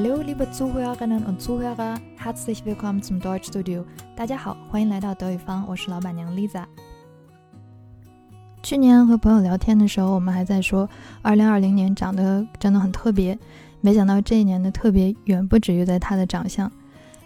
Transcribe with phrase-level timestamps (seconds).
[0.00, 3.82] Hallo, liebe Zuhörerinnen und Zuhörer, herzlich willkommen zum Deutschstudio。
[4.14, 6.62] 大家好，欢迎来到德语坊，我是老板娘 Lisa。
[8.62, 10.88] 去年和朋友聊天的时候，我们还在说
[11.24, 13.36] ，2020年长得真的很特别。
[13.80, 16.70] 没想到这一年的特别远不止于在他的长相。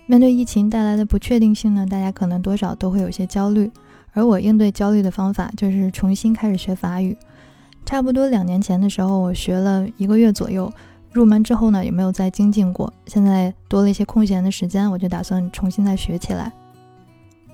[0.06, 3.70] 面对疫情带来的不确定性呢，大家可能多少都会有些焦虑。
[4.14, 7.14] 而我应对焦虑的方法就是重新开始学法语。
[7.84, 10.72] 差不多两年前的时候，我学了一个月左右。
[11.12, 12.92] 入门之后呢，也没有再精进过。
[13.06, 16.50] 现在多了一些空闲的时间，我就打算重新再学起来。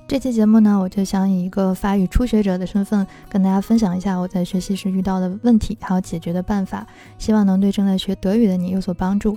[0.06, 6.86] 这期节目呢，我就想以一个法语初学者的身份，跟大家分享一下我在学习时遇到的问题，还有解决的办法，
[7.18, 9.36] 希望能对正在学德语的你有所帮助。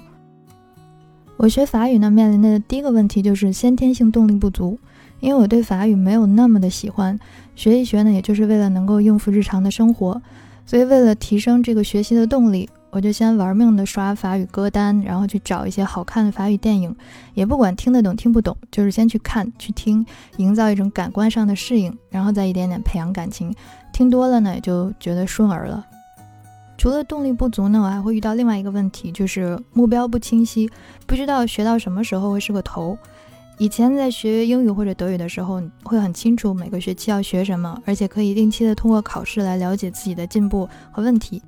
[1.35, 4.79] 我学法语呢，面临的第一个问题就是先天性动力不足，
[5.19, 7.19] 因为我对法语没有那么的喜欢，
[7.55, 10.21] 学一学呢，也就是为了能够应付日常的生活，
[10.65, 12.69] 所以为了提升这个学习的动力。
[12.91, 16.93] 我就先玩命的刷法语歌单，然后去找一些好看的法语电影，
[17.33, 20.05] 也不管听得懂听不懂，就是先去看去听，
[20.37, 23.53] 营造一种感官上的适应，然后再一点点培养感情。
[23.93, 25.85] 听多了呢，也就觉得顺耳了。
[26.77, 30.69] 除了动力不足呢，我还会遇到另外一个问题，就是目标不清晰，
[31.05, 32.97] 不知道学到什么时候会是个头。
[33.57, 41.41] 以前在学英语或者德语的时候，会很清楚每个学期要学什么，而且可以定期的通过考试来了解自己的进步和问题。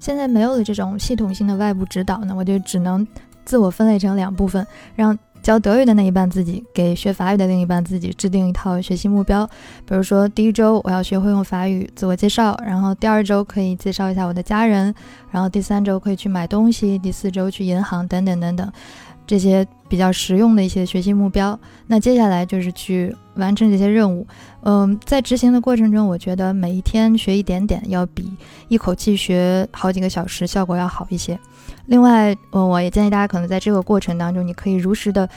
[0.00, 3.06] 现在没有了这种系统性的外部指导呢，我就只能
[3.44, 9.46] 自我分类成两部分，让教德语的那一半自己给学法语的另一半自己制定一套学习目标。
[9.86, 14.94] 比如说，第一周我要学会用法语自我介绍，然后第二周可以介绍一下我的家人，
[15.30, 18.72] 然后第三周可以去买东西，第四周去银行，等等等等。
[19.30, 24.26] 这些比较实用的一些学习目标，那接下来就是去完成这些任务。
[24.62, 28.28] 嗯，在执行的过程中，我觉得每一天学一点点，要比
[28.66, 31.38] 一口气学好几个小时效果要好一些。
[31.86, 35.28] 另外，嗯，我也建议大家可能在这个过程当中，你可以如实的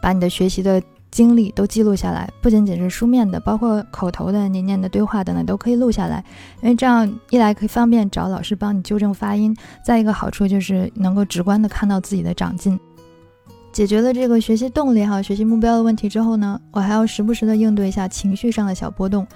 [0.00, 0.80] 把你的学习的
[1.10, 6.24] 经历都记录下来，不仅仅是书面的，包括口头的、你念的对话等等都可以录下来，
[6.62, 9.52] 因为这样一来可以方便找老师帮你纠正发音，
[9.84, 12.78] 再一个好处就是能够直观的看到自己的长进。
[13.72, 19.26] 解决了这个学习动力哈、学习目标的问题之后呢，我还要时不时的应对一下情绪上的小波动。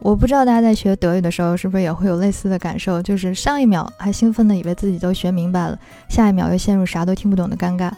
[0.00, 5.78] 我不知道大家在学德语的时候是不是也会有类似的感受，就是上一秒还兴奋的以为自己都学明白了，
[6.10, 7.90] 下一秒又陷入啥都听不懂的尴尬。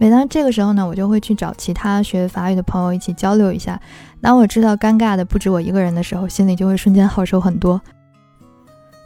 [0.00, 3.80] 每当这个时候呢，我就会去找其他学法语的朋友一起交流一下。
[4.20, 7.80] 当我知道尴尬的不止我一个人的时候，心里就会瞬间好受很多。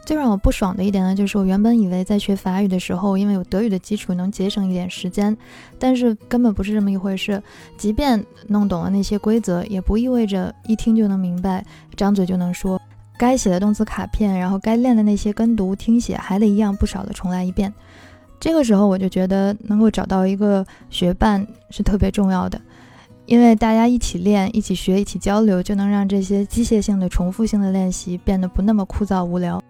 [0.05, 5.35] 最让我不爽的一点呢，就是我原本以为在学法语的时候，因为有德语的基础，能节省一点时间，
[5.79, 7.41] 但是根本不是这么一回事。
[7.77, 11.65] 即便弄懂了那些规则，也不意味着一听就能明白，
[11.95, 12.79] 张嘴就能说。
[13.15, 17.71] 该写的动词卡片，然后该练的那些跟读、听写，还得一样不少的重来一遍。
[18.39, 22.59] 这个时候，我就觉得能够找到一个学伴是特别重要的，
[23.27, 29.63] 因为大家一起练、一起学、一起交流，就能让这些机械性的、重复性的练习变得不那么枯燥无聊。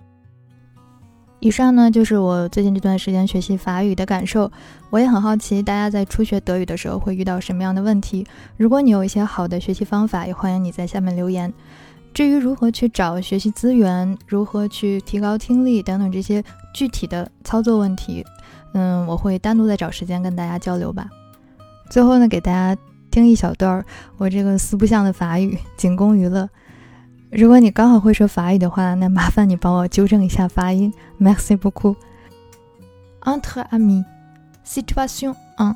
[1.44, 4.50] 以上呢就是我最近这段时间学习法语的感受，
[4.90, 8.26] 我也很好奇大家在初学德语的时候会遇到什么样的问题。
[8.56, 11.54] 如果你有一些好的学习方法，也欢迎你在下面留言。
[12.14, 16.42] 至于如何去找学习资源，如何去提高听力等等这些
[16.74, 18.26] 具体的操作问题，
[18.74, 21.10] 嗯，我会单独再找时间跟大家交流吧。
[21.90, 22.80] 最后呢，给大家
[23.12, 26.48] 听一小段儿我这个四不像的法语，仅供娱乐。
[27.33, 30.93] 如果你刚好会说法语的话，那麻烦你帮我纠正一下发音。
[31.19, 31.97] Merci beaucoup.
[33.23, 34.05] Entre amis.
[34.65, 35.75] Situation 1.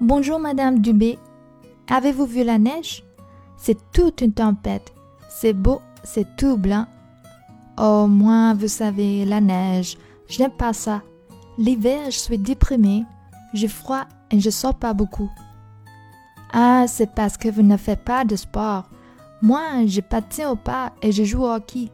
[0.00, 1.18] Bonjour Madame Dubé.
[1.88, 3.02] Avez-vous vu la neige
[3.56, 4.92] C'est toute une tempête.
[5.28, 6.86] C'est beau, c'est tout blanc.
[7.76, 9.98] Oh, moi, vous savez, la neige,
[10.28, 11.02] je n'aime pas ça.
[11.58, 13.04] L'hiver, je suis déprimée.
[13.52, 15.30] J'ai froid et je sors pas beaucoup.
[16.52, 18.84] Ah, c'est parce que vous ne faites pas de sport.
[19.42, 21.90] Moi, je patine au pas et je joue au hockey.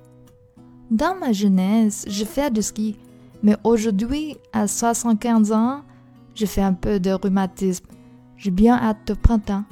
[0.91, 2.97] Dans ma jeunesse, je fais du ski,
[3.43, 5.83] mais aujourd'hui, à 75 ans,
[6.35, 7.87] je fais un peu de rhumatisme.
[8.37, 9.65] J'ai bien hâte au printemps.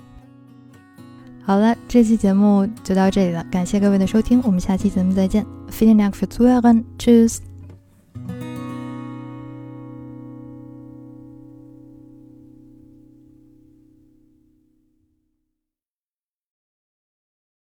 [1.46, 5.46] 好了，这期节目就到这里了，感谢各位的收听，我们下期节目再见。
[5.70, 6.84] Vielen Dank fürs Zuhören.
[6.98, 7.38] Tschüss.